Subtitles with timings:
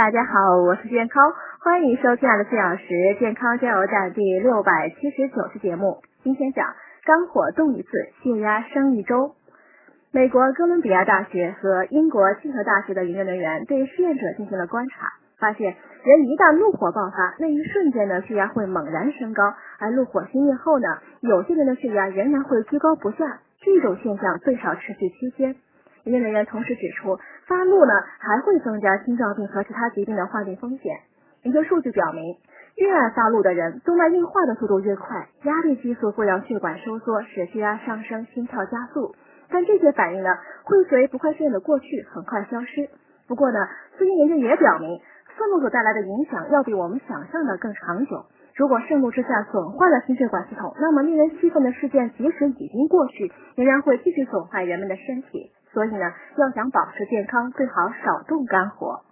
[0.00, 1.30] 大家好，我是健康，
[1.62, 2.88] 欢迎收听二十四小时
[3.20, 5.98] 健康加油站第六百七十九期节目。
[6.22, 7.90] 今天讲肝火动一次，
[8.22, 9.34] 血压升一周。
[10.10, 20.88] 美国哥伦比亚大学和英国契合大学的研究人员对试验者进行了观察，发现人一旦怒火爆发，那一瞬间呢，血压会猛然升高，而怒火熄灭后呢，
[21.20, 25.56] 有些人的血压仍然会居高不下，这种现象最少持续七天。
[26.04, 30.96] 研究人员同时指出，发怒呢还会增加心脏病和其他疾病的患病风险。
[31.42, 32.36] 研究数据表明，
[32.76, 39.14] 越爱发怒的人，动脉硬化的速度越快，压力激素会让血管收缩，使血压上升，心跳加速。
[39.50, 40.28] 但这些反应呢，
[40.64, 42.88] 会随不快事件的过去很快消失。
[43.26, 43.58] 不过呢，
[43.96, 45.00] 最近研究也表明，
[45.36, 48.26] 愤怒所带来的影响要比我们想象的更长久。
[48.54, 55.50] 如果盛怒之下损坏了心血管系统，那么令人气愤的事件即使已经过去，仍然会继续损坏人们的身体。
[55.72, 59.02] 所以呢，要想保持健康，最好少动肝火。